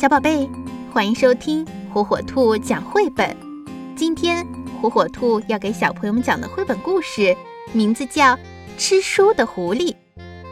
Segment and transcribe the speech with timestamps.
[0.00, 0.48] 小宝贝，
[0.90, 1.62] 欢迎收听
[1.92, 3.36] 火火兔讲绘本。
[3.94, 4.46] 今天
[4.80, 7.36] 火火兔要给小朋友们讲的绘本故事，
[7.74, 8.34] 名字叫
[8.78, 9.92] 《吃书的狐狸》，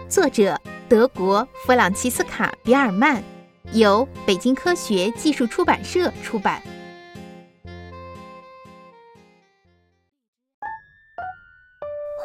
[0.07, 3.23] 作者德国弗朗齐斯卡·比尔曼，
[3.73, 6.63] 由北京科学技术出版社出版。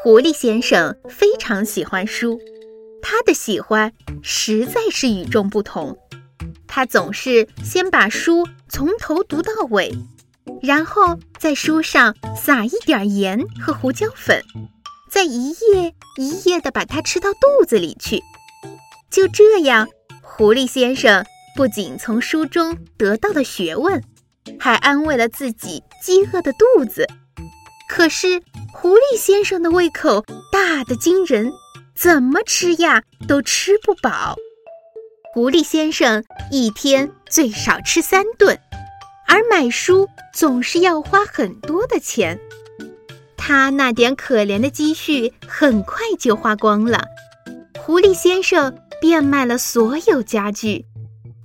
[0.04, 2.38] 狐狸先生非常喜欢书，
[3.02, 5.98] 他的喜欢实在是与众不同。
[6.76, 9.94] 他总是先把书从头读到尾，
[10.60, 14.42] 然后在书上撒一点盐和胡椒粉，
[15.08, 18.24] 再一页一页的把它吃到肚子里去。
[19.12, 19.88] 就这样，
[20.24, 21.24] 狐狸先生
[21.56, 24.04] 不仅从书中得到了学问，
[24.60, 27.08] 还安慰了自己饥饿的肚子。
[27.88, 28.42] 可是，
[28.74, 31.54] 狐狸先生的胃口大得惊人，
[31.94, 34.36] 怎么吃呀都吃不饱。
[35.34, 38.56] 狐狸先生一天最少吃三顿，
[39.26, 42.40] 而买书总是要花很多的钱。
[43.36, 47.04] 他那点可怜的积蓄很快就花光了。
[47.80, 50.86] 狐狸先生变卖了所有家具，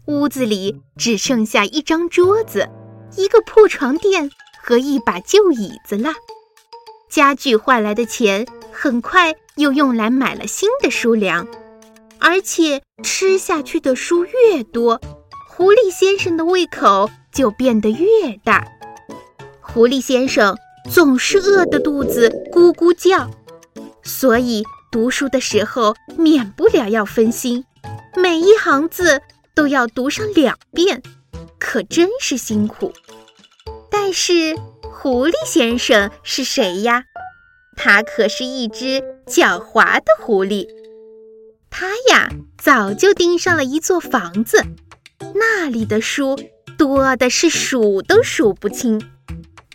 [0.04, 2.68] 屋子里只剩下一张桌子、
[3.16, 4.30] 一个破床垫
[4.62, 6.10] 和一把旧椅子了。
[7.08, 11.48] 家具换来的钱很快又用来买了新的书粮，
[12.20, 15.00] 而且吃下去的书越多，
[15.48, 18.66] 狐狸先生的胃口就变得越大。
[19.60, 20.56] 狐狸先生
[20.90, 23.30] 总是饿得肚子咕咕叫，
[24.02, 27.64] 所以读书的时候免不了要分心，
[28.16, 29.20] 每一行字
[29.54, 31.02] 都要读上两遍，
[31.58, 32.92] 可真是辛苦。
[33.90, 34.56] 但是。
[35.00, 37.04] 狐狸先生是谁呀？
[37.76, 40.66] 他可是一只狡猾的狐狸。
[41.80, 42.28] 他呀，
[42.60, 44.64] 早就盯上了一座房子，
[45.36, 46.36] 那里的书
[46.76, 49.00] 多的是数都数不清，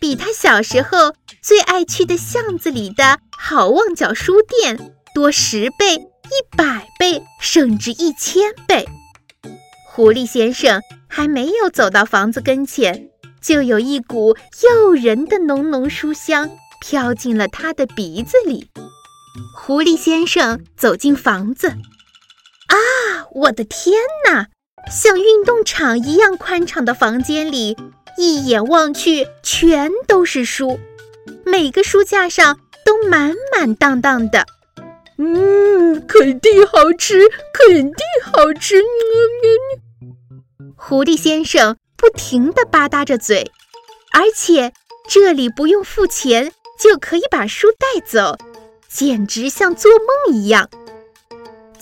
[0.02, 8.86] 比他小时候最爱去的巷子里的好望角书店多十倍、一百倍，甚至一千倍。
[9.88, 13.08] 狐狸先生还没有走到房子跟前。
[13.42, 16.50] 就有一股诱人的浓浓书香
[16.82, 18.70] 飘进了他的鼻子里。
[19.58, 21.74] 狐狸先生走进房子，
[22.68, 24.48] 啊，我的天哪！
[24.92, 27.78] 像运动场一样宽敞的房间里，
[28.18, 30.80] 一眼望去全都是书，
[31.46, 34.46] 每个书架上都满满当当的。
[35.18, 38.82] 嗯，肯定好吃，肯定好吃。
[40.76, 41.76] 狐狸先生。
[41.96, 43.50] 不停地吧嗒着嘴，
[44.12, 44.74] 而且
[45.08, 48.38] 这里不用付钱就可以把书带走，
[48.90, 50.70] 简直像做梦一样。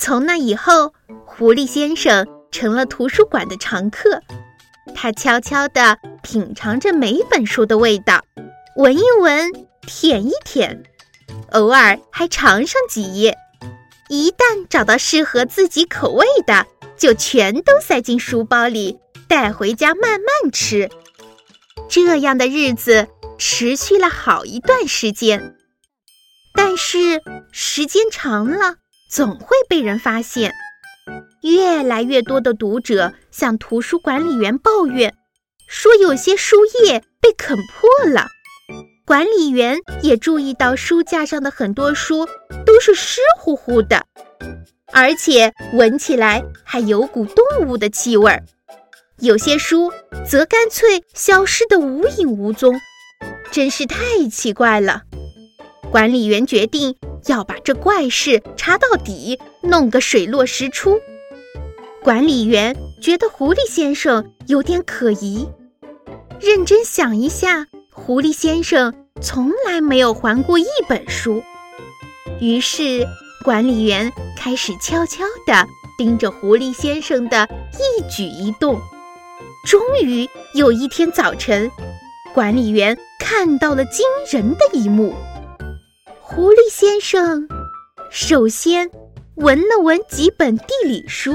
[0.02, 0.96] 从那以后，
[1.28, 4.20] 狐狸先生成了图书馆的常客。
[4.96, 8.26] 他悄悄地品尝着每本书的味道，
[8.78, 9.52] 闻一闻，
[9.86, 10.82] 舔一舔，
[11.52, 13.38] 偶尔还尝上几页。
[14.10, 16.66] 一旦找到适合自己口味的，
[16.98, 18.98] 就全都塞进书包里。
[19.28, 20.90] 带回家慢慢吃，
[21.88, 23.08] 这样的日子
[23.38, 25.56] 持续了好一段时间。
[26.54, 27.22] 但是
[27.54, 28.76] 时间长了，
[29.12, 30.54] 总会被人发现。
[31.42, 35.14] 越来越多的读者向图书管理员抱怨，
[35.68, 36.56] 说有些书
[36.86, 38.28] 页被啃破了。
[39.06, 42.26] 管理员也注意到书架上的很多书
[42.66, 44.06] 都是湿乎乎的，
[44.94, 48.42] 而且闻起来还有股动物的气味儿。
[49.20, 49.92] 有些书
[50.26, 52.80] 则干脆消失得无影无踪，
[53.52, 55.02] 真是太奇怪了。
[55.92, 56.96] 管理员决定
[57.28, 60.98] 要把这怪事查到底，弄个水落石出。
[62.02, 65.50] 管理员觉得狐狸先生有点可疑，
[66.40, 71.44] 认真想一下，狐狸先生从来没有还过一本书。
[72.40, 73.06] 于是，
[73.44, 78.80] 管理员开始悄悄地盯着狐狸先生的一举一动。
[79.68, 81.70] 终于有一天早晨，
[82.34, 85.14] 管理员看到了惊人的一幕。
[86.34, 87.46] 狐狸先生
[88.10, 88.90] 首先
[89.36, 91.34] 闻了闻几本地理书，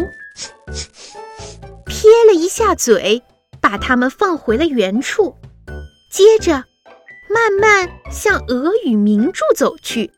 [1.84, 3.22] 撇了一下嘴，
[3.60, 5.36] 把它们放回了原处。
[6.10, 6.64] 接着，
[7.28, 10.10] 慢慢向俄语名著走去，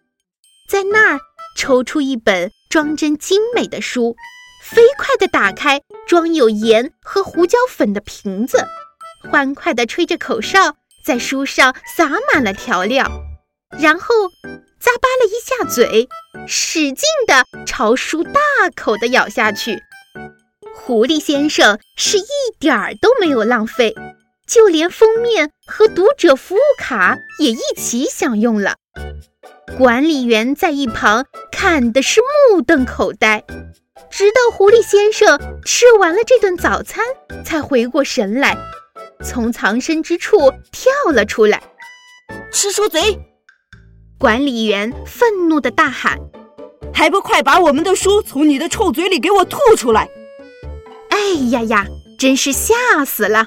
[0.71, 1.19] 在那儿
[1.57, 4.15] 抽出一本装帧精美的书。
[4.63, 8.65] 飞快地打开装有盐和胡椒粉的瓶子，
[9.29, 13.11] 欢快地吹着口哨，在书上撒满了调料，
[13.81, 14.15] 然后
[14.81, 16.09] 咂巴了一下嘴，
[16.47, 18.41] 使劲地朝书大
[18.77, 19.79] 口地咬下去。
[20.75, 22.25] 狐狸先生是一
[22.59, 23.95] 点儿都没有浪费，
[24.47, 28.77] 就连封面和读者服务卡也一起享用了。
[29.77, 33.45] 管理员在一旁看的是目瞪口呆，
[34.11, 37.05] 直到狐狸先生吃完了这顿早餐，
[37.45, 38.57] 才回过神来，
[39.25, 41.63] 从藏身之处跳了出来。
[42.51, 43.19] 吃书贼！
[44.19, 46.19] 管理员愤怒地大喊
[46.93, 50.09] ：“还不快把我们的书从你的臭嘴里给我吐出来！”
[51.11, 51.19] 哎
[51.51, 51.87] 呀呀，
[52.19, 53.47] 真是吓死了！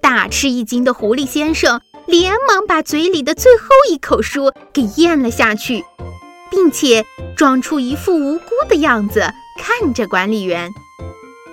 [0.00, 5.84] 大吃一惊的狐狸先生连忙把嘴里的最后一口书给咽了下去，
[6.50, 7.04] 并且
[7.36, 10.68] 装出一副无辜的样子看着管理员：“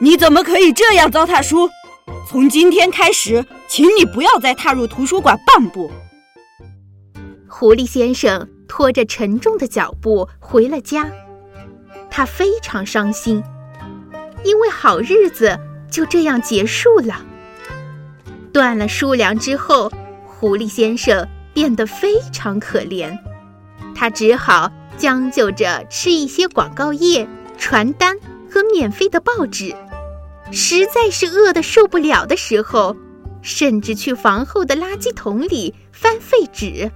[0.02, 1.70] 你怎么可以这样糟蹋书？
[2.28, 5.92] 从今天开始，请你不要再踏入图书馆半步。”
[7.60, 11.12] 狐狸先生拖着沉重的脚步回了家，
[12.10, 13.44] 他非常伤心，
[14.46, 15.60] 因为好日子
[15.92, 17.22] 就这样结束了。
[18.54, 19.92] 断了书粮之后，
[20.26, 23.20] 狐狸先生变得非常可怜，
[23.94, 27.28] 他只好将就着吃一些广告页、
[27.58, 28.16] 传单
[28.50, 29.76] 和免费的报纸。
[30.50, 32.96] 实在是饿得受不了的时候，
[33.42, 36.90] 甚至去房后的垃圾桶里翻废纸。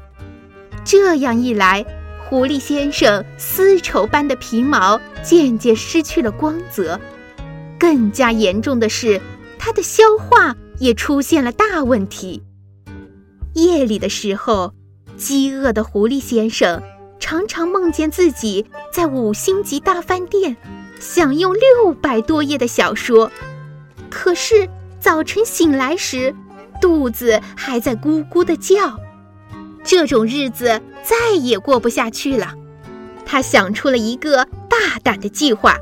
[0.85, 1.85] 这样一来，
[2.27, 6.99] 狐狸先生丝绸般的皮毛渐渐失去了光泽。
[7.79, 9.21] 更加严重的是，
[9.57, 12.43] 他的消化也出现了大问题。
[13.53, 14.73] 夜里的时候，
[15.15, 16.81] 饥饿的狐狸先生
[17.19, 20.57] 常常梦见自己在五星级大饭店
[20.99, 23.31] 享用六百多页的小说，
[24.09, 24.67] 可是
[24.99, 26.33] 早晨醒来时，
[26.81, 28.97] 肚子还在咕咕的叫。
[29.83, 32.53] 这种日子再也过不下去了，
[33.25, 35.75] 他想出了一个大胆的计划。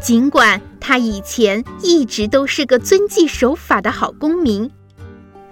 [0.00, 4.70] 尽管他以前一直都是个遵纪守法的好公民，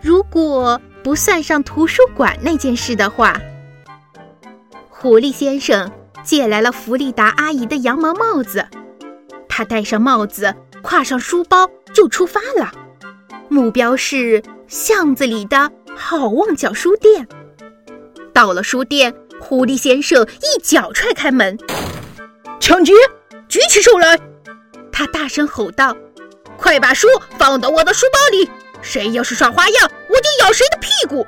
[0.00, 3.40] 如果不算上图书馆那件事的话，
[4.88, 5.90] 狐狸先生
[6.22, 8.66] 借来了弗利达阿姨的羊毛帽子，
[9.48, 12.72] 他戴上帽子，挎上书包就出发了，
[13.48, 17.26] 目标是巷子里的好望角书店。
[18.36, 21.58] 到了书店，狐狸先生一脚踹开门，
[22.60, 22.92] 抢劫！
[23.48, 24.20] 举起手来！
[24.92, 25.96] 他大声吼道
[26.58, 28.50] ：“快把书放到我的书包里！
[28.82, 31.26] 谁要是耍花样，我就咬谁的屁股！”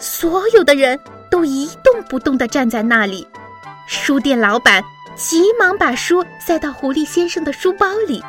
[0.00, 0.98] 所有的人
[1.30, 3.24] 都一动不动地站在那里。
[3.86, 4.82] 书店老板
[5.14, 8.20] 急忙把书塞到狐狸先生的书包里。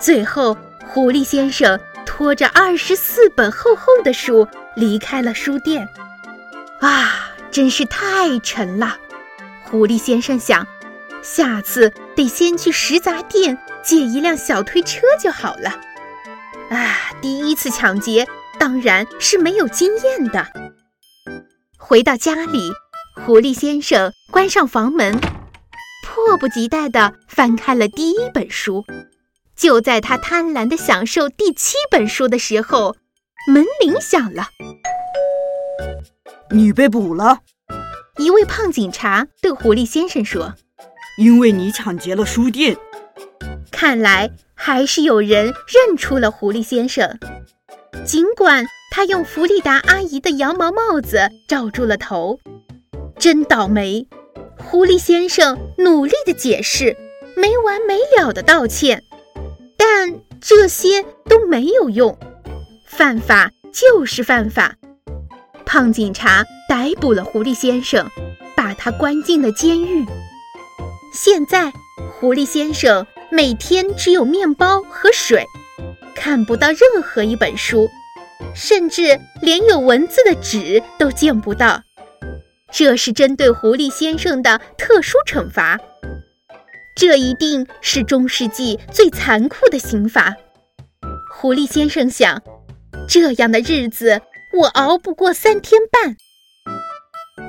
[0.00, 5.88] 最后，狐狸先生拖着二十四本厚厚的书离开了书店。
[6.80, 8.98] 啊，真是太沉了！
[9.64, 10.66] 狐狸先生想，
[11.22, 15.80] 下次得先去食杂店借一辆小推车就好了。
[16.70, 18.26] 啊，第一次抢劫
[18.58, 20.46] 当然是没有经验的。
[21.76, 22.70] 回到家里，
[23.16, 25.18] 狐狸先生关上房门，
[26.06, 28.84] 迫不及待地翻开了第一本书。
[29.56, 32.94] 就在他贪婪地享受第七本书的时候，
[33.52, 34.46] 门铃响了。
[36.50, 37.40] 你被捕了，
[38.16, 40.54] 一位胖警察对狐狸先生说
[41.18, 42.74] ：“因为你抢劫了书店。”
[43.70, 47.18] 看来还是有人认出了狐狸先生，
[48.06, 52.40] 尽管他用弗利达阿姨的羊毛帽子罩住了头。
[53.18, 54.06] 真倒霉！
[54.56, 56.96] 狐狸先生努力的解释，
[57.36, 59.02] 没完没了的道歉，
[59.76, 62.18] 但这些都没有用。
[62.86, 64.77] 犯法就是犯法。
[65.68, 68.10] 胖警察逮捕了狐狸先生，
[68.56, 70.02] 把他关进了监狱。
[71.12, 71.70] 现在，
[72.10, 75.44] 狐狸先生每天只有面包和水，
[76.14, 77.86] 看不到任何一本书，
[78.54, 81.82] 甚至连有文字的纸都见不到。
[82.72, 85.78] 这是针对狐狸先生的特殊惩罚。
[86.96, 90.34] 这一定是中世纪最残酷的刑罚。
[91.30, 92.42] 狐狸先生想，
[93.06, 94.22] 这样的日子。
[94.52, 96.16] 我熬不过三天半。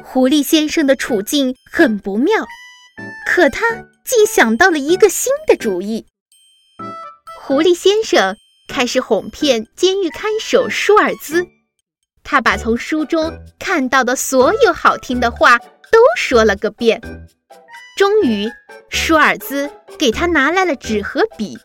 [0.04, 2.46] 狐狸先生的处境很不妙，
[3.26, 3.66] 可他
[4.06, 6.06] 竟想到了一个新的主意。
[7.42, 8.36] 狐狸先生
[8.68, 11.46] 开始哄骗监狱看守舒尔兹，
[12.24, 17.02] 他把从书中看到的所有好听的话都说了个遍。
[17.98, 18.50] 终于，
[18.90, 21.58] 舒尔兹给他拿来了纸和笔。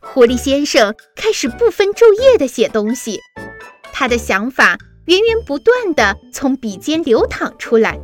[0.00, 3.20] 狐狸先生开始不分昼夜地写东西。
[3.92, 7.98] 他的想法源源不断地从笔尖流淌出来，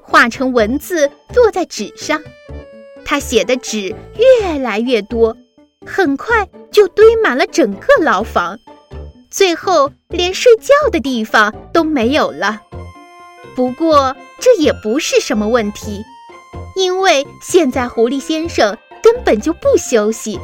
[0.00, 2.22] 化成文字落在纸上。
[3.04, 5.36] 他写的纸越来越多，
[5.84, 8.58] 很快就堆满了整个牢房，
[9.30, 12.62] 最后连睡觉的地方都没有了。
[13.54, 16.02] 不过这也不是什么问题，
[16.76, 20.38] 因为现在狐狸先生根本就不休息，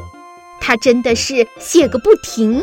[0.61, 2.62] 他真的是写个不停。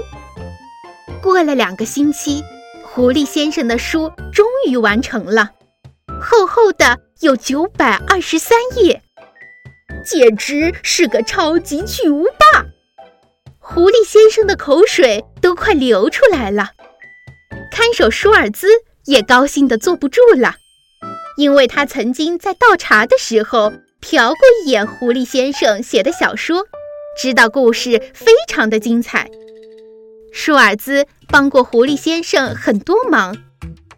[1.25, 2.43] 过了两个星期，
[2.83, 5.49] 狐狸先生的书终于完成了，
[6.21, 9.01] 厚厚的有九百二十三页，
[10.05, 12.63] 简直是个超级巨无霸！
[13.57, 16.69] 狐狸先生的口水都快流出来了。
[17.71, 18.67] 看守舒尔兹。
[19.05, 20.55] 也高兴的坐不住了，
[21.37, 26.65] 因为他曾经在倒茶的时候瞟过一眼狐狸先生写的小说，
[27.15, 29.29] 知道故事非常的精彩。
[30.37, 33.37] 舒尔兹帮过狐狸先生很多忙，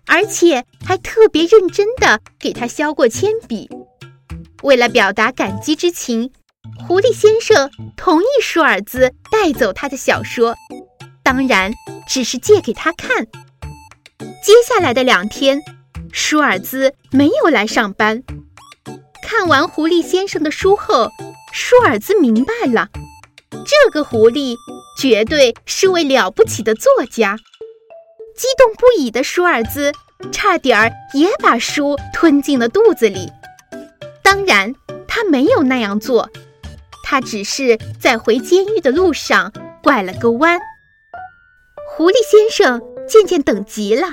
[0.05, 3.67] 而且还特别认真地给他削过铅笔。
[4.61, 6.31] 为了表达感激之情，
[6.87, 10.55] 狐狸先生同意舒尔兹带走他的小说，
[11.23, 11.73] 当然
[12.07, 13.25] 只是借给他看。
[14.43, 15.59] 接下来的两天，
[16.13, 18.21] 舒尔兹没有来上班。
[19.23, 21.09] 看完狐狸先生的书后，
[21.51, 22.89] 舒尔兹明白了，
[23.49, 24.55] 这个狐狸
[24.97, 27.37] 绝对是位了不起的作家。
[28.35, 29.91] 激动不已的舒尔兹
[30.31, 33.31] 差点儿也把书吞进了肚子里。
[34.21, 34.73] 当然，
[35.07, 36.29] 他没有那样做，
[37.03, 39.51] 他只是在回监狱的路上
[39.81, 40.59] 拐了个弯。
[41.89, 44.09] 狐狸先生渐渐等急了。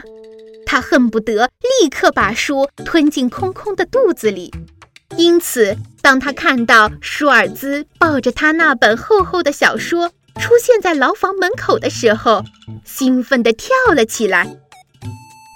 [0.67, 1.51] 他恨不得
[1.83, 4.51] 立刻把书吞进空空的肚子里，
[5.19, 10.11] 因此，当他看到舒尔兹抱着他那本厚厚的小说
[10.41, 12.45] 出现在牢房门口的时候，
[12.85, 14.57] 兴奋地跳了起来。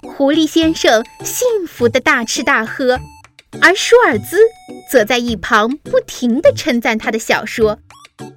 [0.02, 2.99] 狐狸先生幸福地大吃大喝，
[3.61, 4.38] 而舒尔兹
[4.90, 7.78] 则在一旁不停地称赞他的小说，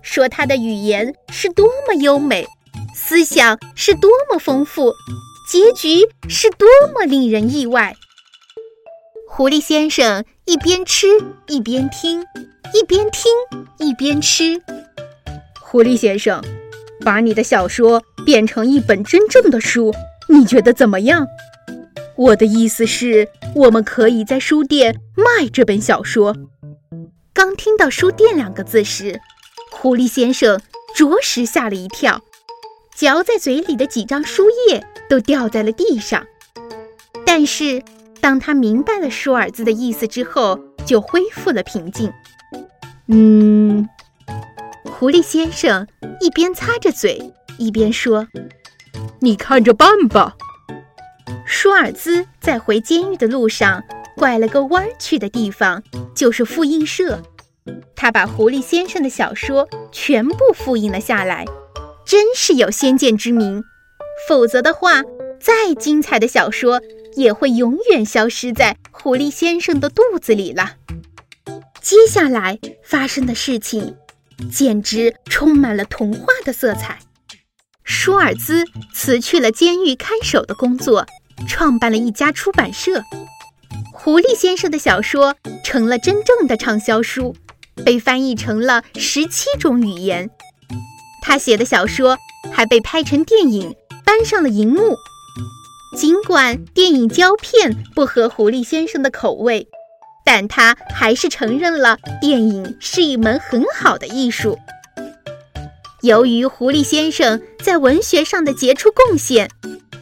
[0.02, 2.48] 说他的语言是多么优美，
[2.94, 4.94] 思想是多么丰富。
[5.50, 7.94] 结局是多么令人意外！
[9.28, 11.08] 狐狸先生一边吃
[11.48, 12.24] 一边听，
[12.74, 13.32] 一边听
[13.78, 14.62] 一边吃。
[15.72, 16.44] 狐狸先生，
[17.00, 19.96] 把你的小说变成一本真正的书，
[20.28, 21.26] 你觉得怎么样？
[22.18, 26.36] 我的意思是，我们可以在书店卖这本小说。
[27.32, 29.22] 刚听到“书店”两个字时，
[29.72, 30.60] 狐狸先生
[30.94, 32.22] 着实吓了一跳。
[32.94, 36.28] 嚼在嘴里的几张书页都掉在了地上，
[37.26, 37.82] 但是
[38.20, 42.12] 当他明白了舒尔兹的意思之后，就恢复了平静。
[43.08, 43.88] 嗯，
[45.02, 45.88] 狐狸先生
[46.20, 48.28] 一边擦着嘴，一边说
[49.20, 50.36] ：“你看着办吧。”
[51.44, 53.84] 舒尔兹在回监狱的路上
[54.16, 55.82] 拐了个弯去的地方
[56.14, 57.20] 就是复印社，
[57.96, 61.46] 他把狐狸先生的小说全部复印了下来。
[62.06, 63.64] 真是有先见之明，
[64.30, 65.02] 否则的话，
[65.40, 66.80] 再精彩的小说
[67.16, 70.74] 也会永远消失在狐狸先生的肚子里了。
[71.82, 73.96] 接下来发生的事情，
[74.50, 77.00] 简直充满了童话的色彩。
[77.84, 81.06] 舒尔兹辞去了监狱看守的工作，
[81.48, 83.04] 创办了一家出版社。
[83.94, 87.36] 狐狸先生的小说成了真正的畅销书，
[87.86, 90.30] 被翻译成了十七种语言。
[91.22, 92.18] 他写的小说
[92.52, 94.96] 还被拍成电影，搬上了荧幕。
[95.98, 99.68] 尽管电影胶片不合狐狸先生的口味，
[100.26, 104.58] 但他还是承认了电影是一门很好的艺术。
[106.02, 109.50] 由于狐狸先生在文学上的杰出贡献，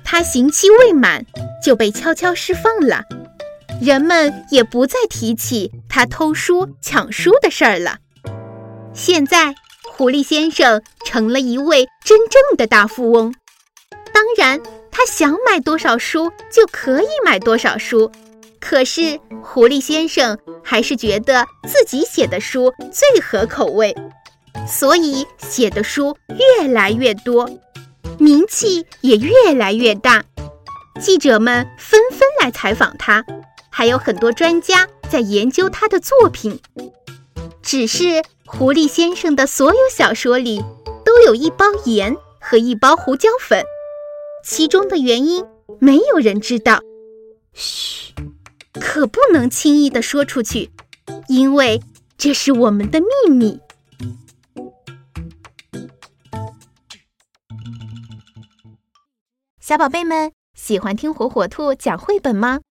[0.04, 1.26] 他刑期未满
[1.64, 3.04] 就被悄悄释放了，
[3.82, 7.98] 人们也不再提起他偷书抢书的事儿了。
[8.94, 9.56] 现在。
[9.92, 13.36] 狐狸先生成了一位真正的大富翁，
[14.14, 18.10] 当然，他想买多少书就可以买多少书。
[18.60, 23.96] 可是，狐狸先生还是觉得自己写的书最合口味，
[24.68, 27.50] 所以写的书越来越多，
[28.20, 30.24] 名气也越来越大。
[31.00, 33.24] 记者们纷纷来采访他，
[33.70, 36.60] 还有很多专家在研究他的作品。
[37.62, 40.64] 只是狐狸先生的所有小说里
[41.06, 43.64] 都有一包盐和一包胡椒粉，
[44.44, 45.46] 其中的原因
[45.80, 46.82] 没有人知道。
[47.54, 48.14] 嘘，
[48.82, 50.72] 可不能轻易的说出去，
[51.28, 51.82] 因为
[52.18, 53.60] 这是我们的秘密。
[59.60, 62.62] 小宝贝们喜欢听火火兔讲绘本吗？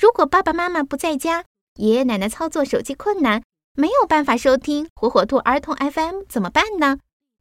[0.00, 3.42] 如果爸爸妈妈不在家，爷爷奶奶操作手机困难。
[3.74, 6.98] 没有办法收听火火兔儿童 FM 怎么办呢？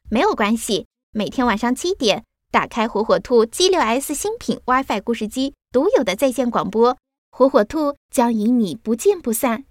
[0.10, 6.96] 没有关系，每天晚上七点，打开火火兔 G 六 S 新品 WiFi 故事机独有的在线广播，
[7.38, 9.66] 火火兔将与你不见不散。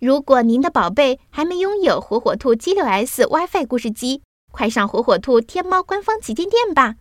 [0.00, 6.96] 如果您的宝贝还没拥有火火兔 G6S WiFi 故事机，快上火火兔天猫官方旗舰店吧！